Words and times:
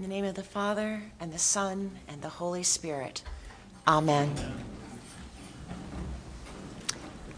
In 0.00 0.08
the 0.08 0.14
name 0.14 0.24
of 0.24 0.34
the 0.34 0.42
Father, 0.42 1.02
and 1.20 1.30
the 1.30 1.38
Son, 1.38 1.90
and 2.08 2.22
the 2.22 2.30
Holy 2.30 2.62
Spirit. 2.62 3.22
Amen. 3.86 4.34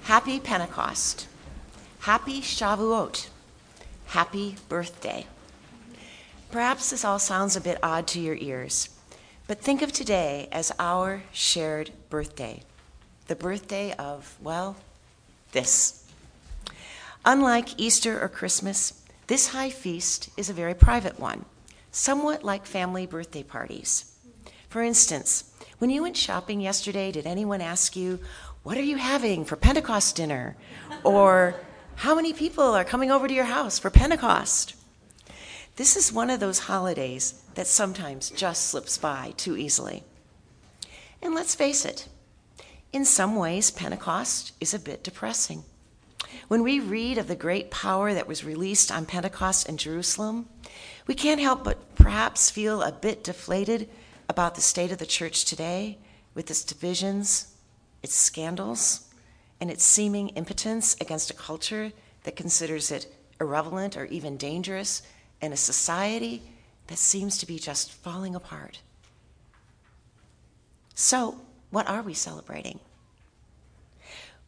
Happy 0.05 0.39
Pentecost. 0.39 1.27
Happy 1.99 2.41
Shavuot. 2.41 3.27
Happy 4.07 4.55
birthday. 4.69 5.27
Perhaps 6.53 6.91
this 6.91 7.05
all 7.05 7.19
sounds 7.19 7.57
a 7.57 7.61
bit 7.61 7.81
odd 7.83 8.07
to 8.07 8.21
your 8.21 8.37
ears, 8.37 8.91
but 9.49 9.59
think 9.59 9.83
of 9.83 9.91
today 9.91 10.47
as 10.53 10.71
our 10.79 11.25
shared 11.33 11.91
birthday. 12.11 12.63
The 13.27 13.35
birthday 13.35 13.93
of, 13.95 14.39
well, 14.41 14.77
this. 15.51 16.07
Unlike 17.25 17.81
Easter 17.81 18.23
or 18.23 18.29
Christmas, 18.29 19.03
this 19.27 19.49
high 19.49 19.71
feast 19.71 20.31
is 20.37 20.49
a 20.49 20.53
very 20.53 20.75
private 20.75 21.19
one, 21.19 21.45
somewhat 21.93 22.43
like 22.43 22.67
family 22.67 23.07
birthday 23.07 23.43
parties. 23.45 24.13
For 24.69 24.83
instance, 24.83 25.45
when 25.79 25.91
you 25.91 26.03
went 26.03 26.17
shopping 26.17 26.61
yesterday, 26.61 27.13
did 27.13 27.27
anyone 27.27 27.61
ask 27.61 27.95
you, 27.95 28.19
What 28.63 28.79
are 28.79 28.83
you 28.83 28.97
having 28.97 29.45
for 29.45 29.55
Pentecost 29.57 30.17
dinner? 30.17 30.57
Or, 31.05 31.55
How 31.97 32.15
many 32.15 32.33
people 32.33 32.65
are 32.65 32.85
coming 32.85 33.11
over 33.11 33.29
to 33.29 33.35
your 33.35 33.45
house 33.45 33.79
for 33.79 33.91
Pentecost? 33.91 34.75
This 35.77 35.97
is 35.97 36.13
one 36.13 36.31
of 36.31 36.41
those 36.41 36.61
holidays 36.61 37.43
that 37.55 37.67
sometimes 37.67 38.31
just 38.31 38.67
slips 38.67 38.99
by 38.99 39.35
too 39.37 39.57
easily. 39.57 40.03
And 41.21 41.35
let's 41.35 41.55
face 41.55 41.85
it, 41.85 42.09
in 42.93 43.05
some 43.05 43.37
ways, 43.37 43.71
Pentecost 43.71 44.53
is 44.61 44.75
a 44.75 44.79
bit 44.79 45.05
depressing. 45.05 45.65
When 46.49 46.63
we 46.63 46.81
read 46.81 47.19
of 47.19 47.29
the 47.29 47.37
great 47.37 47.71
power 47.71 48.15
that 48.15 48.29
was 48.29 48.45
released 48.45 48.91
on 48.91 49.07
Pentecost 49.07 49.69
in 49.69 49.77
Jerusalem, 49.77 50.49
we 51.07 51.15
can't 51.15 51.41
help 51.41 51.65
but 51.65 51.95
perhaps 51.95 52.51
feel 52.51 52.83
a 52.83 52.93
bit 52.93 53.25
deflated 53.25 53.89
about 54.29 54.55
the 54.55 54.61
state 54.61 54.93
of 54.93 54.99
the 54.99 55.07
church 55.07 55.45
today 55.45 55.99
with 56.35 56.51
its 56.51 56.65
divisions, 56.65 57.55
its 58.03 58.15
scandals, 58.15 59.09
and 59.61 59.71
its 59.71 59.85
seeming 59.85 60.31
impotence 60.31 60.97
against 61.01 61.31
a 61.31 61.35
culture 61.35 61.93
that 62.25 62.37
considers 62.37 62.91
it 62.91 63.13
irrelevant 63.41 63.97
or 63.97 64.07
even 64.07 64.37
dangerous 64.37 65.03
and 65.41 65.53
a 65.53 65.57
society 65.57 66.43
that 66.87 66.99
seems 66.99 67.39
to 67.39 67.47
be 67.47 67.59
just 67.59 67.93
falling 67.93 68.35
apart. 68.35 68.81
So, 70.95 71.41
what 71.71 71.89
are 71.89 72.03
we 72.03 72.15
celebrating? 72.15 72.81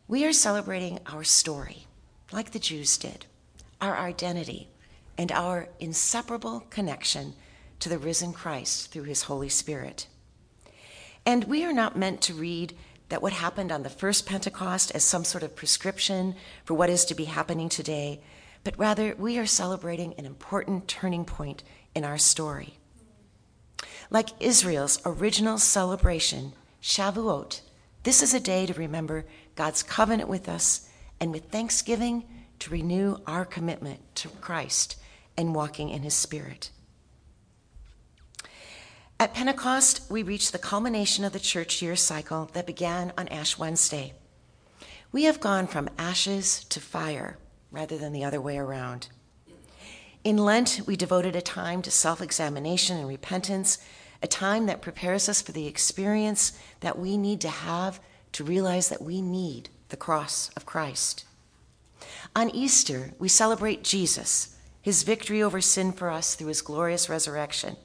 We 0.07 0.27
are 0.27 0.35
celebrating 0.35 0.99
our 1.07 1.25
story, 1.25 1.87
like 2.31 2.51
the 2.51 2.59
Jews 2.59 2.99
did, 2.99 3.25
our 3.81 3.97
identity, 3.97 4.69
and 5.17 5.33
our 5.33 5.71
inseparable 5.81 6.61
connection 6.69 7.33
to 7.81 7.89
the 7.89 7.97
risen 7.97 8.35
Christ 8.35 8.93
through 8.93 9.05
his 9.05 9.23
Holy 9.23 9.49
Spirit. 9.49 10.07
And 11.25 11.45
we 11.45 11.65
are 11.65 11.73
not 11.73 11.97
meant 11.97 12.21
to 12.23 12.35
read 12.35 12.77
that 13.09 13.23
what 13.23 13.33
happened 13.33 13.73
on 13.73 13.83
the 13.83 13.89
first 13.89 14.27
Pentecost 14.27 14.91
as 14.95 15.05
some 15.05 15.25
sort 15.25 15.43
of 15.43 15.57
prescription 15.57 16.35
for 16.67 16.75
what 16.75 16.91
is 16.91 17.07
to 17.07 17.15
be 17.15 17.25
happening 17.25 17.71
today, 17.71 18.21
but 18.63 18.79
rather 18.79 19.15
we 19.19 19.39
are 19.39 19.47
celebrating 19.47 20.13
an 20.19 20.27
important 20.27 20.87
turning 20.87 21.25
point 21.25 21.63
in 21.95 22.05
our 22.05 22.19
story. 22.19 22.75
Like 24.11 24.29
Israel's 24.39 25.01
original 25.07 25.57
celebration, 25.57 26.53
Shavuot, 26.83 27.63
this 28.03 28.23
is 28.23 28.35
a 28.35 28.41
day 28.41 28.67
to 28.67 28.75
remember 28.75 29.25
God's 29.55 29.83
covenant 29.83 30.29
with 30.29 30.49
us 30.49 30.89
and 31.21 31.33
with 31.33 31.51
thanksgiving 31.51 32.25
to 32.61 32.71
renew 32.71 33.19
our 33.27 33.45
commitment 33.45 34.01
to 34.17 34.29
Christ 34.29 34.97
and 35.37 35.55
walking 35.55 35.91
in 35.91 36.03
his 36.03 36.15
spirit. 36.15 36.71
At 39.19 39.35
Pentecost, 39.35 40.03
we 40.11 40.23
reach 40.23 40.51
the 40.51 40.59
culmination 40.59 41.25
of 41.25 41.33
the 41.33 41.41
church 41.41 41.81
year 41.81 41.97
cycle 41.97 42.51
that 42.53 42.67
began 42.67 43.13
on 43.17 43.29
Ash 43.29 43.57
Wednesday. 43.57 44.13
We 45.13 45.25
have 45.25 45.41
gone 45.41 45.67
from 45.67 45.89
ashes 45.97 46.65
to 46.65 46.81
fire 46.81 47.39
rather 47.71 47.97
than 47.97 48.13
the 48.13 48.25
other 48.25 48.41
way 48.41 48.59
around. 48.59 49.09
In 50.25 50.39
Lent, 50.39 50.81
we 50.87 50.97
devoted 50.97 51.37
a 51.37 51.43
time 51.43 51.83
to 51.83 51.91
self 51.91 52.21
examination 52.21 52.97
and 52.97 53.07
repentance, 53.07 53.79
a 54.23 54.27
time 54.27 54.67
that 54.67 54.83
prepares 54.83 55.29
us 55.29 55.43
for 55.43 55.53
the 55.53 55.67
experience 55.67 56.53
that 56.81 56.99
we 56.99 57.17
need 57.17 57.41
to 57.43 57.51
have 57.51 58.01
to 58.35 58.45
realize 58.45 58.89
that 58.89 59.03
we 59.03 59.23
need 59.23 59.71
the 59.89 59.97
cross 59.97 60.51
of 60.57 60.67
Christ. 60.67 61.25
On 62.37 62.51
Easter, 62.51 63.15
we 63.19 63.29
celebrate 63.29 63.85
Jesus, 63.85 64.57
his 64.83 65.03
victory 65.03 65.43
over 65.43 65.61
sin 65.61 65.93
for 65.93 66.11
us 66.11 66.35
through 66.35 66.49
his 66.49 66.63
glorious 66.63 67.09
resurrection. 67.09 67.77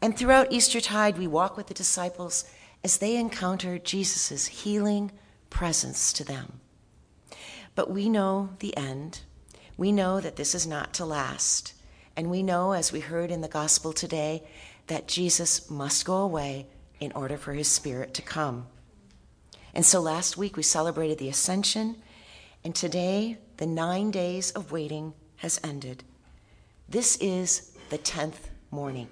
And 0.00 0.16
throughout 0.16 0.52
Eastertide, 0.52 1.18
we 1.18 1.26
walk 1.26 1.56
with 1.56 1.66
the 1.66 1.74
disciples 1.74 2.44
as 2.84 2.98
they 2.98 3.16
encounter 3.16 3.78
Jesus' 3.78 4.46
healing 4.46 5.10
presence 5.50 6.12
to 6.12 6.24
them. 6.24 6.60
But 7.74 7.90
we 7.90 8.08
know 8.08 8.50
the 8.60 8.76
end. 8.76 9.20
We 9.76 9.90
know 9.92 10.20
that 10.20 10.36
this 10.36 10.54
is 10.54 10.66
not 10.66 10.94
to 10.94 11.04
last. 11.04 11.74
And 12.16 12.30
we 12.30 12.42
know, 12.42 12.72
as 12.72 12.92
we 12.92 13.00
heard 13.00 13.30
in 13.30 13.40
the 13.40 13.48
gospel 13.48 13.92
today, 13.92 14.44
that 14.86 15.08
Jesus 15.08 15.68
must 15.68 16.06
go 16.06 16.18
away 16.18 16.66
in 17.00 17.12
order 17.12 17.36
for 17.36 17.52
his 17.52 17.68
spirit 17.68 18.14
to 18.14 18.22
come. 18.22 18.68
And 19.76 19.84
so 19.84 20.00
last 20.00 20.38
week 20.38 20.56
we 20.56 20.62
celebrated 20.62 21.18
the 21.18 21.28
ascension, 21.28 21.96
and 22.64 22.74
today 22.74 23.36
the 23.58 23.66
nine 23.66 24.10
days 24.10 24.50
of 24.52 24.72
waiting 24.72 25.12
has 25.36 25.60
ended. 25.62 26.02
This 26.88 27.18
is 27.18 27.76
the 27.90 27.98
tenth 27.98 28.48
morning, 28.70 29.10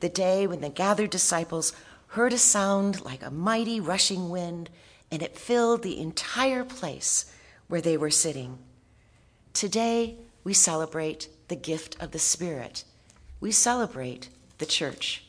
the 0.00 0.08
day 0.08 0.46
when 0.46 0.62
the 0.62 0.70
gathered 0.70 1.10
disciples 1.10 1.74
heard 2.06 2.32
a 2.32 2.38
sound 2.38 3.04
like 3.04 3.22
a 3.22 3.30
mighty 3.30 3.78
rushing 3.78 4.30
wind, 4.30 4.70
and 5.10 5.20
it 5.20 5.36
filled 5.36 5.82
the 5.82 6.00
entire 6.00 6.64
place 6.64 7.30
where 7.68 7.82
they 7.82 7.98
were 7.98 8.08
sitting. 8.08 8.58
Today 9.52 10.16
we 10.44 10.54
celebrate 10.54 11.28
the 11.48 11.56
gift 11.56 11.94
of 12.00 12.12
the 12.12 12.18
Spirit. 12.18 12.84
We 13.38 13.52
celebrate 13.52 14.30
the 14.56 14.64
church. 14.64 15.26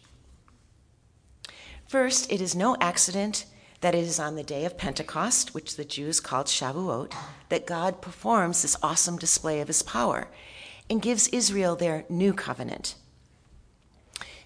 First, 1.90 2.32
it 2.32 2.40
is 2.40 2.56
no 2.56 2.78
accident 2.80 3.44
that 3.86 3.94
it 3.94 4.00
is 4.00 4.20
on 4.20 4.34
the 4.34 4.42
day 4.42 4.66
of 4.66 4.80
Pentecost, 4.80 5.54
which 5.54 5.76
the 5.76 5.86
Jews 5.86 6.20
called 6.20 6.48
Shavuot, 6.48 7.14
that 7.50 7.68
God 7.68 8.02
performs 8.02 8.64
this 8.64 8.76
awesome 8.82 9.16
display 9.16 9.62
of 9.62 9.68
his 9.68 9.84
power 9.84 10.28
and 10.90 11.04
gives 11.04 11.28
Israel 11.28 11.76
their 11.76 12.04
new 12.10 12.34
covenant. 12.34 12.96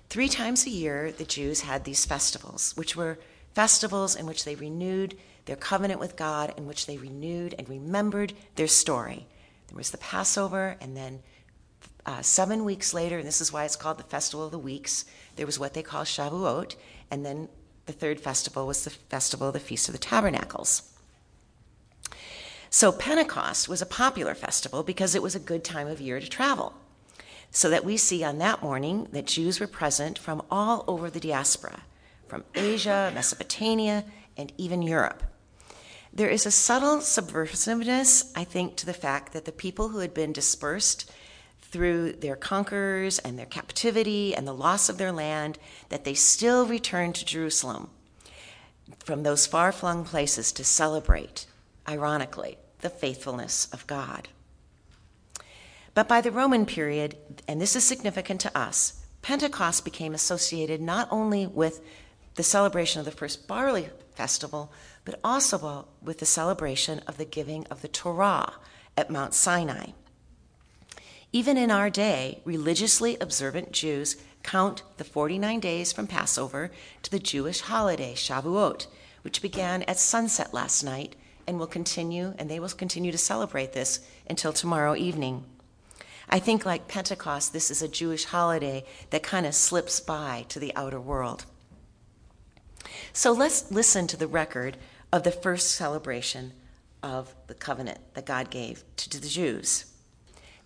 Three 0.09 0.27
times 0.27 0.65
a 0.65 0.69
year, 0.69 1.13
the 1.13 1.23
Jews 1.23 1.61
had 1.61 1.85
these 1.85 2.03
festivals, 2.03 2.75
which 2.75 2.97
were 2.97 3.17
festivals 3.53 4.13
in 4.13 4.25
which 4.25 4.43
they 4.43 4.55
renewed 4.55 5.17
their 5.45 5.55
covenant 5.55 6.01
with 6.01 6.17
God, 6.17 6.53
in 6.57 6.67
which 6.67 6.85
they 6.85 6.97
renewed 6.97 7.55
and 7.57 7.69
remembered 7.69 8.33
their 8.57 8.67
story. 8.67 9.25
There 9.69 9.77
was 9.77 9.91
the 9.91 9.99
Passover, 9.99 10.75
and 10.81 10.97
then 10.97 11.21
uh, 12.05 12.21
seven 12.21 12.65
weeks 12.65 12.93
later, 12.93 13.19
and 13.19 13.25
this 13.25 13.39
is 13.39 13.53
why 13.53 13.63
it's 13.63 13.77
called 13.77 13.99
the 13.99 14.03
Festival 14.03 14.45
of 14.45 14.51
the 14.51 14.59
Weeks, 14.59 15.05
there 15.37 15.45
was 15.45 15.57
what 15.57 15.73
they 15.73 15.83
call 15.83 16.03
Shavuot, 16.03 16.75
and 17.09 17.25
then 17.25 17.47
the 17.89 17.93
third 17.93 18.19
festival 18.19 18.67
was 18.67 18.83
the 18.83 18.91
festival 18.91 19.47
of 19.47 19.53
the 19.53 19.59
Feast 19.59 19.89
of 19.89 19.93
the 19.93 19.97
Tabernacles. 19.97 20.93
So 22.69 22.91
Pentecost 22.91 23.67
was 23.67 23.81
a 23.81 23.87
popular 23.87 24.35
festival 24.35 24.83
because 24.83 25.15
it 25.15 25.23
was 25.23 25.33
a 25.33 25.39
good 25.39 25.63
time 25.63 25.87
of 25.87 25.99
year 25.99 26.19
to 26.19 26.29
travel. 26.29 26.73
So 27.49 27.67
that 27.71 27.83
we 27.83 27.97
see 27.97 28.23
on 28.23 28.37
that 28.37 28.61
morning 28.61 29.07
that 29.11 29.25
Jews 29.25 29.59
were 29.59 29.65
present 29.65 30.19
from 30.19 30.43
all 30.51 30.83
over 30.87 31.09
the 31.09 31.19
diaspora, 31.19 31.81
from 32.27 32.43
Asia, 32.53 33.11
Mesopotamia, 33.15 34.05
and 34.37 34.53
even 34.55 34.83
Europe. 34.83 35.23
There 36.13 36.29
is 36.29 36.45
a 36.45 36.51
subtle 36.51 36.97
subversiveness, 36.97 38.31
I 38.35 38.43
think, 38.43 38.75
to 38.75 38.85
the 38.85 38.93
fact 38.93 39.33
that 39.33 39.45
the 39.45 39.51
people 39.51 39.89
who 39.89 39.97
had 39.97 40.13
been 40.13 40.31
dispersed 40.31 41.11
through 41.71 42.13
their 42.13 42.35
conquerors 42.35 43.19
and 43.19 43.37
their 43.37 43.45
captivity 43.45 44.35
and 44.35 44.47
the 44.47 44.53
loss 44.53 44.89
of 44.89 44.97
their 44.97 45.11
land, 45.11 45.59
that 45.89 46.03
they 46.03 46.13
still 46.13 46.65
returned 46.65 47.15
to 47.15 47.25
Jerusalem 47.25 47.89
from 48.99 49.23
those 49.23 49.45
far 49.45 49.71
flung 49.71 50.03
places 50.03 50.51
to 50.53 50.63
celebrate, 50.63 51.45
ironically, 51.87 52.57
the 52.81 52.89
faithfulness 52.89 53.67
of 53.71 53.85
God. 53.87 54.29
But 55.93 56.07
by 56.07 56.21
the 56.21 56.31
Roman 56.31 56.65
period, 56.65 57.17
and 57.47 57.59
this 57.61 57.75
is 57.75 57.83
significant 57.83 58.41
to 58.41 58.57
us, 58.57 59.03
Pentecost 59.21 59.83
became 59.83 60.13
associated 60.13 60.81
not 60.81 61.07
only 61.11 61.45
with 61.45 61.81
the 62.35 62.43
celebration 62.43 62.99
of 62.99 63.05
the 63.05 63.11
first 63.11 63.47
barley 63.47 63.89
festival, 64.15 64.71
but 65.03 65.19
also 65.23 65.87
with 66.01 66.19
the 66.19 66.25
celebration 66.25 66.99
of 67.07 67.17
the 67.17 67.25
giving 67.25 67.65
of 67.67 67.81
the 67.81 67.87
Torah 67.87 68.53
at 68.95 69.09
Mount 69.09 69.33
Sinai. 69.33 69.87
Even 71.31 71.57
in 71.57 71.69
our 71.69 71.91
day, 71.91 72.41
religiously 72.43 73.15
observant 73.21 73.71
Jews 73.71 74.15
count 74.41 74.81
the 74.97 75.03
49 75.03 75.59
days 75.59 75.91
from 75.91 76.07
Passover 76.07 76.71
to 77.03 77.11
the 77.11 77.19
Jewish 77.19 77.61
holiday, 77.61 78.13
Shavuot, 78.15 78.87
which 79.21 79.41
began 79.41 79.83
at 79.83 79.99
sunset 79.99 80.55
last 80.55 80.83
night 80.83 81.15
and 81.45 81.59
will 81.59 81.67
continue, 81.67 82.33
and 82.39 82.49
they 82.49 82.59
will 82.59 82.69
continue 82.69 83.11
to 83.11 83.17
celebrate 83.17 83.73
this 83.73 83.99
until 84.27 84.53
tomorrow 84.53 84.95
evening. 84.95 85.43
I 86.29 86.39
think, 86.39 86.65
like 86.65 86.87
Pentecost, 86.87 87.53
this 87.53 87.69
is 87.69 87.83
a 87.83 87.87
Jewish 87.87 88.25
holiday 88.25 88.83
that 89.11 89.21
kind 89.21 89.45
of 89.45 89.53
slips 89.53 89.99
by 89.99 90.45
to 90.49 90.59
the 90.59 90.75
outer 90.75 90.99
world. 90.99 91.45
So 93.13 93.31
let's 93.31 93.71
listen 93.71 94.07
to 94.07 94.17
the 94.17 94.27
record 94.27 94.77
of 95.11 95.23
the 95.23 95.31
first 95.31 95.71
celebration 95.73 96.53
of 97.03 97.35
the 97.47 97.53
covenant 97.53 97.99
that 98.13 98.25
God 98.25 98.49
gave 98.49 98.83
to 98.97 99.19
the 99.19 99.27
Jews. 99.27 99.85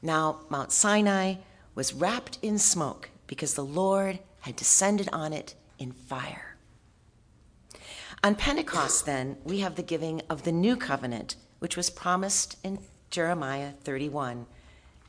Now, 0.05 0.41
Mount 0.49 0.73
Sinai 0.73 1.35
was 1.75 1.93
wrapped 1.93 2.37
in 2.41 2.59
smoke 2.59 3.09
because 3.25 3.53
the 3.53 3.63
Lord 3.63 4.19
had 4.41 4.57
descended 4.57 5.07
on 5.13 5.31
it 5.31 5.55
in 5.79 5.93
fire. 5.93 6.57
On 8.21 8.35
Pentecost, 8.35 9.05
then, 9.05 9.37
we 9.45 9.59
have 9.59 9.75
the 9.75 9.81
giving 9.81 10.21
of 10.29 10.43
the 10.43 10.51
new 10.51 10.75
covenant, 10.75 11.37
which 11.59 11.77
was 11.77 11.89
promised 11.89 12.57
in 12.65 12.79
Jeremiah 13.11 13.71
31. 13.85 14.45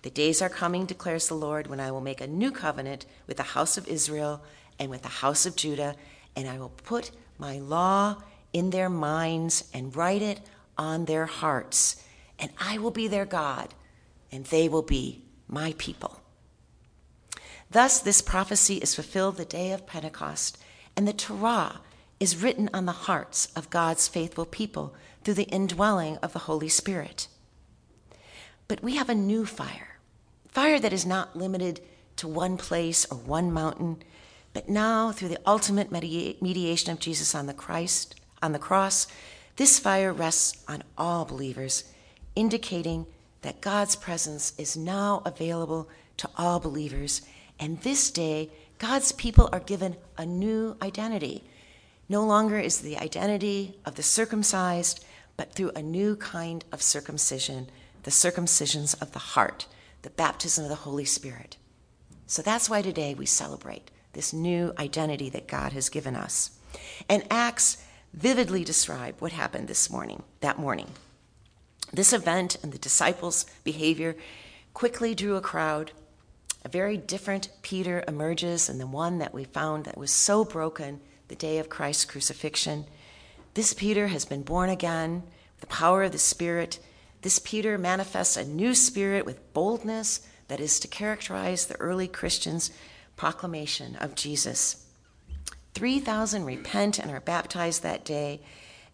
The 0.03 0.11
days 0.11 0.41
are 0.41 0.49
coming, 0.49 0.87
declares 0.87 1.27
the 1.27 1.35
Lord, 1.35 1.67
when 1.67 1.81
I 1.81 1.91
will 1.91 2.01
make 2.01 2.21
a 2.21 2.27
new 2.29 2.53
covenant 2.53 3.05
with 3.27 3.37
the 3.37 3.43
house 3.43 3.77
of 3.77 3.89
Israel 3.89 4.43
and 4.79 4.91
with 4.91 5.03
the 5.03 5.09
house 5.09 5.45
of 5.45 5.57
Judah, 5.57 5.97
and 6.37 6.49
I 6.49 6.59
will 6.59 6.69
put 6.85 7.11
my 7.37 7.59
law 7.59 8.23
in 8.53 8.71
their 8.71 8.91
minds 8.91 9.69
and 9.75 9.95
write 9.97 10.23
it 10.23 10.41
on 10.79 11.07
their 11.07 11.27
hearts. 11.27 12.05
And 12.39 12.53
I 12.61 12.79
will 12.79 12.93
be 12.93 13.09
their 13.09 13.27
God, 13.27 13.75
and 14.35 14.45
they 14.47 14.69
will 14.69 14.83
be 14.83 15.23
my 15.49 15.75
people. 15.79 16.21
Thus, 17.71 18.01
this 18.01 18.21
prophecy 18.21 18.77
is 18.77 18.95
fulfilled 18.95 19.37
the 19.37 19.45
day 19.45 19.73
of 19.73 19.87
Pentecost, 19.87 20.59
and 20.97 21.07
the 21.07 21.13
Torah 21.13 21.81
is 22.21 22.43
written 22.43 22.69
on 22.75 22.87
the 22.87 22.93
hearts 22.93 23.49
of 23.57 23.71
God's 23.71 24.09
faithful 24.09 24.45
people 24.45 24.95
through 25.23 25.35
the 25.35 25.45
indwelling 25.45 26.17
of 26.19 26.33
the 26.33 26.41
Holy 26.41 26.69
Spirit. 26.69 27.29
But 28.69 28.83
we 28.83 28.97
have 28.97 29.09
a 29.09 29.15
new 29.15 29.47
fire, 29.47 29.99
fire 30.49 30.79
that 30.81 30.93
is 30.93 31.07
not 31.07 31.37
limited 31.37 31.81
to 32.17 32.29
one 32.29 32.57
place 32.57 33.05
or 33.11 33.19
one 33.19 33.53
mountain, 33.53 34.03
but 34.53 34.69
now 34.69 35.13
through 35.13 35.29
the 35.29 35.41
ultimate 35.47 35.91
mediation 35.91 36.93
of 36.93 37.01
Jesus 37.01 37.35
on 37.35 37.47
the 37.47 37.55
Christ 37.55 38.15
on 38.43 38.53
the 38.53 38.59
cross, 38.59 39.07
this 39.57 39.79
fire 39.79 40.13
rests 40.13 40.63
on 40.69 40.83
all 40.99 41.25
believers, 41.25 41.85
indicating 42.37 43.07
that 43.45 43.61
God's 43.61 43.95
presence 43.95 44.55
is 44.57 44.75
now 44.75 45.21
available 45.27 45.87
to 46.17 46.29
all 46.39 46.59
believers. 46.59 47.21
And 47.61 47.79
this 47.83 48.11
day, 48.11 48.49
God's 48.79 49.13
people 49.13 49.51
are 49.53 49.61
given 49.61 49.97
a 50.17 50.25
new 50.25 50.77
identity. 50.81 51.45
No 52.09 52.25
longer 52.25 52.59
is 52.59 52.79
the 52.79 52.97
identity 52.97 53.79
of 53.85 53.97
the 53.97 54.03
circumcised, 54.03 55.05
but 55.37 55.53
through 55.53 55.73
a 55.77 55.83
new 55.83 56.17
kind 56.17 56.65
of 56.73 56.81
circumcision, 56.81 57.69
the 58.05 58.11
circumcisions 58.11 59.01
of 59.03 59.13
the 59.13 59.19
heart, 59.19 59.67
the 60.01 60.11
baptism 60.11 60.65
of 60.65 60.71
the 60.71 60.77
Holy 60.77 61.05
Spirit. 61.05 61.59
So 62.27 62.41
that's 62.41 62.71
why 62.71 62.81
today 62.81 63.13
we 63.13 63.27
celebrate 63.27 63.91
this 64.15 64.33
new 64.33 64.73
identity 64.79 65.29
that 65.31 65.49
God 65.49 65.73
has 65.75 65.91
given 65.91 66.17
us. 66.17 66.59
And 67.11 67.27
Acts 67.31 67.77
vividly 68.15 68.65
describe 68.65 69.17
what 69.21 69.33
happened 69.33 69.69
this 69.69 69.91
morning, 69.91 70.23
that 70.41 70.59
morning. 70.59 70.89
This 71.95 72.13
event 72.13 72.57
and 72.61 72.73
the 72.73 72.79
disciples' 72.79 73.47
behavior 73.63 74.17
quickly 74.73 75.15
drew 75.15 75.37
a 75.37 75.41
crowd. 75.41 75.93
A 76.65 76.69
very 76.69 76.97
different 76.97 77.51
Peter 77.63 78.03
emerges 78.09 78.67
than 78.67 78.79
the 78.79 78.87
one 78.87 79.19
that 79.19 79.33
we 79.33 79.45
found 79.45 79.85
that 79.85 79.97
was 79.97 80.11
so 80.11 80.45
broken 80.45 81.01
the 81.29 81.37
day 81.37 81.59
of 81.59 81.69
Christ's 81.69 82.05
crucifixion. 82.05 82.87
This 83.55 83.75
Peter 83.75 84.09
has 84.09 84.25
been 84.25 84.43
born 84.43 84.71
again, 84.71 85.23
with 85.53 85.61
the 85.61 85.67
power 85.69 86.03
of 86.03 86.11
the 86.11 86.19
Spirit. 86.19 86.81
This 87.23 87.39
Peter 87.39 87.79
manifests 87.79 88.37
a 88.37 88.45
new 88.45 88.75
spirit 88.75 89.25
with 89.25 89.53
boldness 89.55 90.27
that 90.49 90.59
is 90.59 90.81
to 90.81 90.89
characterize 90.89 91.67
the 91.67 91.81
early 91.81 92.09
Christians' 92.09 92.73
proclamation 93.17 93.95
of 93.97 94.17
Jesus. 94.17 94.85
3,000 95.75 96.45
repent 96.45 96.99
and 96.99 97.13
are 97.13 97.21
baptized 97.21 97.85
that 97.85 98.05
day, 98.05 98.41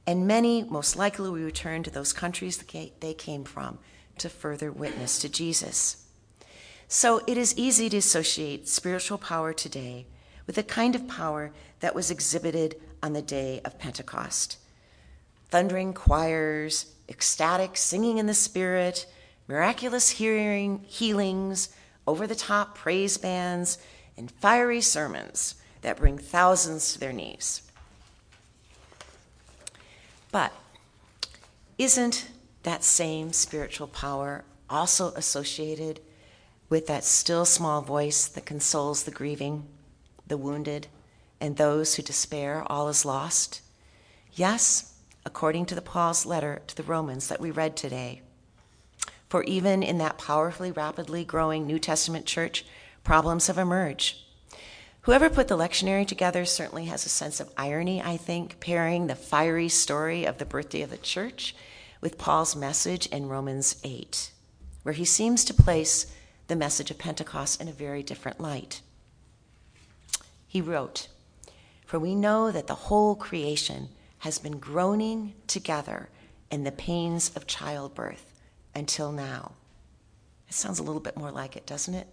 and 0.07 0.27
many, 0.27 0.65
most 0.65 0.97
likely, 0.97 1.29
will 1.29 1.37
return 1.37 1.83
to 1.83 1.91
those 1.91 2.13
countries 2.13 2.57
they 3.01 3.15
came 3.15 3.45
from 3.45 3.79
to 4.19 4.29
further 4.29 4.73
witness 4.73 5.19
to 5.21 5.29
Jesus. 5.29 6.07
So 6.89 7.23
it 7.27 7.39
is 7.39 7.57
easy 7.57 7.89
to 7.91 7.99
associate 7.99 8.69
spiritual 8.69 9.19
power 9.19 9.53
today 9.53 10.07
with 10.47 10.57
the 10.57 10.63
kind 10.63 10.95
of 10.95 11.07
power 11.07 11.53
that 11.81 11.95
was 11.95 12.11
exhibited 12.11 12.81
on 13.03 13.13
the 13.13 13.23
day 13.23 13.61
of 13.65 13.79
Pentecost 13.79 14.57
thundering 15.51 15.93
choirs, 15.93 16.93
ecstatic 17.09 17.77
singing 17.77 18.19
in 18.19 18.27
the 18.27 18.35
Spirit, 18.35 19.07
miraculous 19.49 20.11
hearing, 20.11 20.85
healings, 20.87 21.71
over 22.07 22.27
the 22.27 22.37
top 22.37 22.77
praise 22.77 23.19
bands, 23.19 23.79
and 24.17 24.31
fiery 24.31 24.81
sermons 24.81 25.57
that 25.83 25.97
bring 25.97 26.17
thousands 26.19 26.93
to 26.93 27.01
their 27.01 27.13
knees. 27.13 27.63
But 30.33 30.53
isn't 31.79 32.29
that 32.63 32.85
same 32.85 33.33
spiritual 33.33 33.89
power 33.89 34.45
also 34.69 35.09
associated 35.15 36.01
with 36.69 36.87
that 36.87 37.05
still 37.05 37.45
small 37.45 37.83
voice 37.83 38.27
that 38.29 38.47
consoles 38.47 39.03
the 39.03 39.11
grieving, 39.11 39.67
the 40.27 40.37
wounded, 40.37 40.87
and 41.41 41.57
those 41.57 41.95
who 41.95 42.03
despair 42.03 42.65
all 42.67 42.89
is 42.89 43.05
lost? 43.05 43.61
Yes, 44.35 44.95
according 45.27 45.67
to 45.67 45.75
the 45.75 45.83
Paul's 45.83 46.25
letter 46.25 46.63
to 46.67 46.77
the 46.77 46.83
Romans 46.83 47.29
that 47.29 47.41
we 47.41 47.51
read 47.51 47.77
today. 47.77 48.23
For 49.29 49.43
even 49.45 49.83
in 49.83 49.99
that 49.99 50.19
powerfully, 50.19 50.71
rapidly 50.71 51.25
growing 51.25 51.67
New 51.67 51.79
Testament 51.79 52.27
church, 52.27 52.65
problems 53.05 53.47
have 53.49 53.59
emerged. 53.59 54.17
Whoever 55.11 55.29
put 55.29 55.49
the 55.49 55.59
lectionary 55.59 56.07
together 56.07 56.45
certainly 56.45 56.85
has 56.85 57.05
a 57.05 57.09
sense 57.09 57.41
of 57.41 57.51
irony, 57.57 58.01
I 58.01 58.17
think, 58.17 58.61
pairing 58.61 59.09
the 59.09 59.17
fiery 59.17 59.69
story 59.69 60.25
of 60.25 60.39
the 60.39 60.45
birthday 60.45 60.83
of 60.83 60.91
the 60.91 60.99
church 60.99 61.53
with 62.01 62.17
Paul's 62.17 62.55
message 62.55 63.07
in 63.07 63.29
Romans 63.29 63.81
8, 63.83 64.31
where 64.85 64.93
he 64.93 65.05
seems 65.05 65.45
to 65.47 65.53
place 65.53 66.15
the 66.47 66.55
message 66.55 66.93
of 66.93 66.99
Pentecost 66.99 67.61
in 67.61 67.67
a 67.67 67.73
very 67.73 68.05
different 68.05 68.39
light. 68.39 68.83
He 70.47 70.61
wrote, 70.61 71.09
For 71.87 71.99
we 71.99 72.15
know 72.15 72.53
that 72.53 72.69
the 72.69 72.87
whole 72.87 73.17
creation 73.17 73.89
has 74.19 74.39
been 74.39 74.61
groaning 74.61 75.35
together 75.49 76.09
in 76.53 76.63
the 76.63 76.71
pains 76.71 77.33
of 77.35 77.49
childbirth 77.49 78.33
until 78.77 79.11
now. 79.11 79.55
It 80.47 80.55
sounds 80.55 80.79
a 80.79 80.85
little 80.85 81.01
bit 81.01 81.17
more 81.17 81.33
like 81.33 81.57
it, 81.57 81.67
doesn't 81.67 81.95
it? 81.95 82.07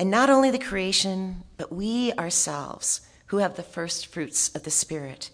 And 0.00 0.10
not 0.10 0.30
only 0.30 0.50
the 0.50 0.58
creation, 0.58 1.44
but 1.58 1.70
we 1.70 2.14
ourselves, 2.14 3.02
who 3.26 3.36
have 3.36 3.56
the 3.56 3.62
first 3.62 4.06
fruits 4.06 4.48
of 4.54 4.62
the 4.62 4.70
Spirit, 4.70 5.28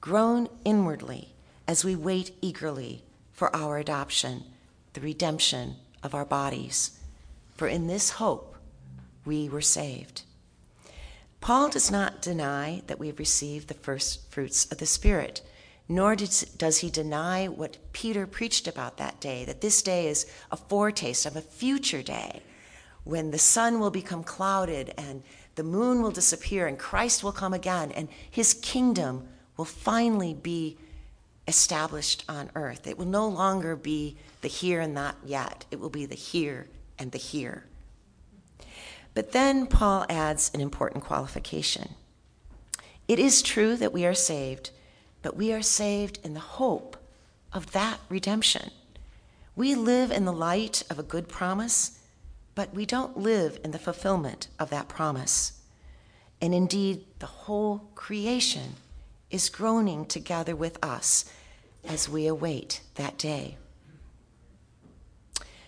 groan 0.00 0.48
inwardly 0.64 1.32
as 1.68 1.84
we 1.84 1.94
wait 1.94 2.32
eagerly 2.40 3.04
for 3.32 3.54
our 3.54 3.78
adoption, 3.78 4.42
the 4.94 5.00
redemption 5.00 5.76
of 6.02 6.12
our 6.12 6.24
bodies. 6.24 6.98
For 7.54 7.68
in 7.68 7.86
this 7.86 8.10
hope 8.10 8.56
we 9.24 9.48
were 9.48 9.60
saved. 9.60 10.22
Paul 11.40 11.68
does 11.68 11.88
not 11.88 12.20
deny 12.20 12.82
that 12.88 12.98
we 12.98 13.06
have 13.06 13.20
received 13.20 13.68
the 13.68 13.74
first 13.74 14.28
fruits 14.28 14.64
of 14.72 14.78
the 14.78 14.86
Spirit, 14.86 15.40
nor 15.88 16.16
does 16.16 16.78
he 16.78 16.90
deny 16.90 17.46
what 17.46 17.92
Peter 17.92 18.26
preached 18.26 18.66
about 18.66 18.96
that 18.96 19.20
day, 19.20 19.44
that 19.44 19.60
this 19.60 19.82
day 19.82 20.08
is 20.08 20.26
a 20.50 20.56
foretaste 20.56 21.26
of 21.26 21.36
a 21.36 21.40
future 21.40 22.02
day 22.02 22.42
when 23.04 23.30
the 23.30 23.38
sun 23.38 23.80
will 23.80 23.90
become 23.90 24.22
clouded 24.22 24.92
and 24.96 25.22
the 25.54 25.62
moon 25.62 26.02
will 26.02 26.10
disappear 26.10 26.66
and 26.66 26.78
Christ 26.78 27.24
will 27.24 27.32
come 27.32 27.52
again 27.52 27.90
and 27.92 28.08
his 28.30 28.54
kingdom 28.54 29.28
will 29.56 29.64
finally 29.64 30.34
be 30.34 30.78
established 31.48 32.24
on 32.28 32.50
earth. 32.54 32.86
It 32.86 32.96
will 32.96 33.06
no 33.06 33.28
longer 33.28 33.76
be 33.76 34.16
the 34.40 34.48
here 34.48 34.80
and 34.80 34.94
not 34.94 35.16
yet, 35.24 35.66
it 35.70 35.80
will 35.80 35.90
be 35.90 36.06
the 36.06 36.14
here 36.14 36.68
and 36.98 37.12
the 37.12 37.18
here. 37.18 37.64
But 39.12 39.32
then 39.32 39.66
Paul 39.66 40.06
adds 40.08 40.50
an 40.54 40.60
important 40.60 41.04
qualification. 41.04 41.94
It 43.08 43.18
is 43.18 43.42
true 43.42 43.76
that 43.76 43.92
we 43.92 44.06
are 44.06 44.14
saved, 44.14 44.70
but 45.20 45.36
we 45.36 45.52
are 45.52 45.62
saved 45.62 46.20
in 46.22 46.32
the 46.32 46.40
hope 46.40 46.96
of 47.52 47.72
that 47.72 47.98
redemption. 48.08 48.70
We 49.56 49.74
live 49.74 50.12
in 50.12 50.24
the 50.24 50.32
light 50.32 50.84
of 50.88 50.98
a 50.98 51.02
good 51.02 51.28
promise 51.28 51.99
but 52.54 52.74
we 52.74 52.84
don't 52.84 53.16
live 53.16 53.58
in 53.64 53.70
the 53.70 53.78
fulfillment 53.78 54.48
of 54.58 54.70
that 54.70 54.88
promise. 54.88 55.60
And 56.40 56.54
indeed, 56.54 57.04
the 57.18 57.26
whole 57.26 57.90
creation 57.94 58.76
is 59.30 59.48
groaning 59.48 60.04
together 60.04 60.56
with 60.56 60.82
us 60.84 61.30
as 61.84 62.08
we 62.08 62.26
await 62.26 62.80
that 62.96 63.16
day. 63.16 63.56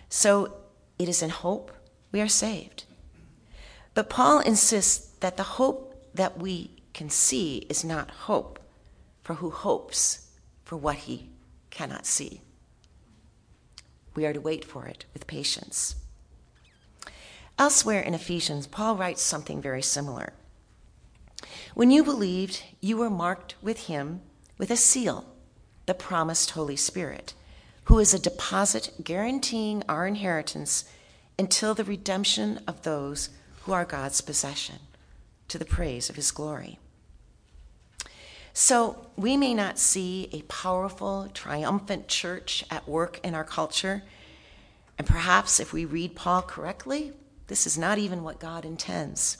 So 0.09 0.53
it 0.99 1.09
is 1.09 1.23
in 1.23 1.29
hope 1.29 1.71
we 2.11 2.21
are 2.21 2.27
saved. 2.27 2.83
But 3.93 4.09
Paul 4.09 4.39
insists 4.39 5.07
that 5.19 5.37
the 5.37 5.43
hope 5.43 5.95
that 6.13 6.37
we 6.37 6.71
can 6.93 7.09
see 7.09 7.65
is 7.69 7.83
not 7.83 8.11
hope 8.11 8.59
for 9.23 9.35
who 9.35 9.49
hopes 9.49 10.27
for 10.63 10.77
what 10.77 10.95
he 10.95 11.29
cannot 11.69 12.05
see. 12.05 12.41
We 14.15 14.25
are 14.25 14.33
to 14.33 14.41
wait 14.41 14.63
for 14.63 14.85
it 14.85 15.05
with 15.13 15.25
patience. 15.25 15.95
Elsewhere 17.57 18.01
in 18.01 18.13
Ephesians, 18.13 18.67
Paul 18.67 18.95
writes 18.97 19.21
something 19.21 19.61
very 19.61 19.81
similar. 19.81 20.33
When 21.75 21.91
you 21.91 22.03
believed, 22.03 22.63
you 22.81 22.97
were 22.97 23.09
marked 23.09 23.55
with 23.61 23.87
him 23.87 24.21
with 24.57 24.71
a 24.71 24.77
seal, 24.77 25.25
the 25.85 25.93
promised 25.93 26.51
Holy 26.51 26.75
Spirit, 26.75 27.33
who 27.85 27.99
is 27.99 28.13
a 28.13 28.19
deposit 28.19 28.91
guaranteeing 29.03 29.83
our 29.87 30.07
inheritance 30.07 30.85
until 31.37 31.73
the 31.73 31.83
redemption 31.83 32.59
of 32.67 32.83
those 32.83 33.29
who 33.61 33.71
are 33.71 33.85
God's 33.85 34.21
possession, 34.21 34.79
to 35.47 35.57
the 35.57 35.65
praise 35.65 36.09
of 36.09 36.15
his 36.15 36.31
glory. 36.31 36.79
So, 38.53 39.07
we 39.15 39.35
may 39.35 39.55
not 39.55 39.79
see 39.79 40.29
a 40.31 40.43
powerful, 40.43 41.27
triumphant 41.33 42.07
church 42.07 42.63
at 42.69 42.87
work 42.87 43.19
in 43.23 43.33
our 43.33 43.43
culture. 43.43 44.03
And 44.97 45.07
perhaps 45.07 45.59
if 45.59 45.73
we 45.73 45.85
read 45.85 46.15
Paul 46.15 46.43
correctly, 46.43 47.13
this 47.47 47.67
is 47.67 47.77
not 47.77 47.97
even 47.97 48.23
what 48.23 48.39
God 48.39 48.65
intends. 48.65 49.37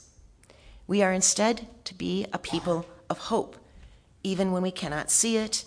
We 0.86 1.02
are 1.02 1.12
instead 1.12 1.66
to 1.84 1.94
be 1.94 2.26
a 2.32 2.38
people 2.38 2.86
of 3.08 3.18
hope, 3.18 3.56
even 4.22 4.52
when 4.52 4.62
we 4.62 4.70
cannot 4.70 5.10
see 5.10 5.36
it, 5.36 5.64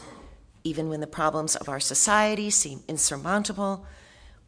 even 0.63 0.89
when 0.89 0.99
the 0.99 1.07
problems 1.07 1.55
of 1.55 1.69
our 1.69 1.79
society 1.79 2.49
seem 2.49 2.83
insurmountable. 2.87 3.85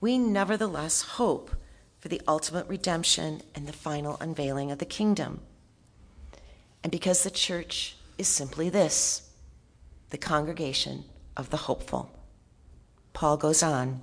We 0.02 0.18
nevertheless 0.18 1.02
hope 1.02 1.52
for 2.00 2.08
the 2.08 2.22
ultimate 2.28 2.68
redemption 2.68 3.42
and 3.56 3.68
the 3.68 3.74
final 3.74 4.18
unveiling 4.22 4.72
of 4.72 4.80
the 4.80 4.86
kingdom. 4.86 5.42
And 6.84 6.92
because 6.92 7.24
the 7.24 7.32
church 7.32 7.98
is 8.18 8.28
simply 8.28 8.70
this 8.70 9.30
the 10.12 10.18
congregation 10.18 11.04
of 11.38 11.52
the 11.52 11.58
hopeful. 11.58 12.10
Paul 13.14 13.38
goes 13.38 13.62
on. 13.62 14.02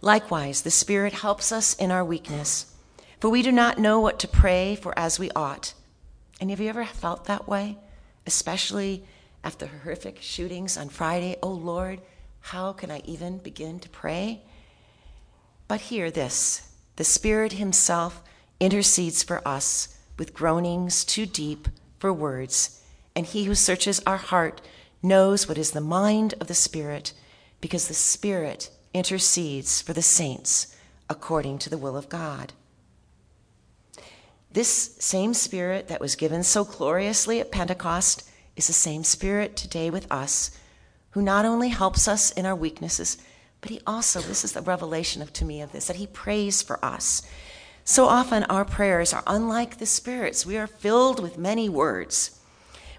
Likewise, 0.00 0.62
the 0.62 0.70
Spirit 0.70 1.12
helps 1.12 1.50
us 1.50 1.74
in 1.74 1.90
our 1.90 2.04
weakness, 2.04 2.74
for 3.20 3.28
we 3.28 3.42
do 3.42 3.50
not 3.50 3.78
know 3.78 3.98
what 3.98 4.18
to 4.20 4.28
pray 4.28 4.76
for 4.76 4.96
as 4.98 5.18
we 5.18 5.30
ought. 5.32 5.74
And 6.40 6.50
have 6.50 6.60
you 6.60 6.68
ever 6.68 6.84
felt 6.84 7.24
that 7.24 7.48
way? 7.48 7.78
Especially 8.26 9.04
after 9.42 9.66
horrific 9.66 10.18
shootings 10.20 10.76
on 10.76 10.88
Friday. 10.88 11.36
Oh 11.42 11.50
Lord, 11.50 12.00
how 12.40 12.72
can 12.72 12.90
I 12.90 13.02
even 13.04 13.38
begin 13.38 13.80
to 13.80 13.88
pray? 13.88 14.42
But 15.66 15.80
hear 15.82 16.10
this 16.10 16.70
the 16.96 17.04
Spirit 17.04 17.52
Himself 17.54 18.22
intercedes 18.60 19.22
for 19.22 19.46
us 19.46 19.96
with 20.16 20.34
groanings 20.34 21.04
too 21.04 21.26
deep 21.26 21.68
for 21.98 22.12
words, 22.12 22.82
and 23.14 23.26
He 23.26 23.44
who 23.44 23.54
searches 23.54 24.00
our 24.06 24.16
heart 24.16 24.60
knows 25.02 25.48
what 25.48 25.58
is 25.58 25.72
the 25.72 25.80
mind 25.80 26.34
of 26.40 26.46
the 26.46 26.54
Spirit, 26.54 27.12
because 27.60 27.88
the 27.88 27.94
Spirit 27.94 28.70
intercedes 28.94 29.80
for 29.80 29.92
the 29.92 30.02
saints 30.02 30.74
according 31.08 31.58
to 31.58 31.70
the 31.70 31.78
will 31.78 31.96
of 31.96 32.08
God. 32.08 32.52
This 34.50 34.96
same 34.98 35.34
Spirit 35.34 35.88
that 35.88 36.00
was 36.00 36.16
given 36.16 36.42
so 36.42 36.64
gloriously 36.64 37.40
at 37.40 37.52
Pentecost 37.52 38.28
is 38.56 38.66
the 38.66 38.72
same 38.72 39.04
Spirit 39.04 39.56
today 39.56 39.90
with 39.90 40.10
us, 40.10 40.58
who 41.10 41.22
not 41.22 41.44
only 41.44 41.68
helps 41.68 42.08
us 42.08 42.30
in 42.32 42.46
our 42.46 42.56
weaknesses, 42.56 43.18
but 43.60 43.70
he 43.70 43.80
also, 43.86 44.20
this 44.20 44.44
is 44.44 44.52
the 44.52 44.62
revelation 44.62 45.20
of 45.22 45.32
to 45.34 45.44
me 45.44 45.60
of 45.60 45.72
this, 45.72 45.86
that 45.86 45.96
he 45.96 46.06
prays 46.06 46.62
for 46.62 46.82
us. 46.84 47.22
So 47.84 48.06
often 48.06 48.44
our 48.44 48.64
prayers 48.64 49.12
are 49.12 49.22
unlike 49.26 49.78
the 49.78 49.86
Spirit's. 49.86 50.44
We 50.44 50.58
are 50.58 50.66
filled 50.66 51.20
with 51.20 51.38
many 51.38 51.68
words. 51.68 52.40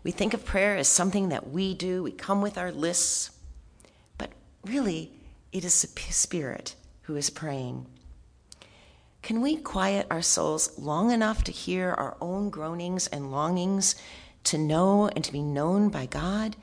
We 0.03 0.11
think 0.11 0.33
of 0.33 0.45
prayer 0.45 0.77
as 0.77 0.87
something 0.87 1.29
that 1.29 1.49
we 1.49 1.73
do, 1.73 2.03
we 2.03 2.11
come 2.11 2.41
with 2.41 2.57
our 2.57 2.71
lists, 2.71 3.31
but 4.17 4.31
really, 4.65 5.11
it 5.51 5.65
is 5.65 5.81
the 5.81 5.87
Spirit 6.11 6.75
who 7.03 7.15
is 7.15 7.29
praying. 7.29 7.85
Can 9.21 9.41
we 9.41 9.57
quiet 9.57 10.07
our 10.09 10.21
souls 10.21 10.77
long 10.77 11.11
enough 11.11 11.43
to 11.43 11.51
hear 11.51 11.91
our 11.91 12.15
own 12.21 12.49
groanings 12.49 13.07
and 13.07 13.31
longings, 13.31 13.95
to 14.45 14.57
know 14.57 15.07
and 15.07 15.23
to 15.23 15.31
be 15.31 15.41
known 15.41 15.89
by 15.89 16.05
God? 16.05 16.55